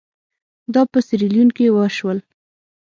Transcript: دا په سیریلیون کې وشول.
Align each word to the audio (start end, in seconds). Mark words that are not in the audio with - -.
دا 0.73 0.81
په 0.91 0.99
سیریلیون 1.07 1.49
کې 1.57 1.65
وشول. 1.77 2.17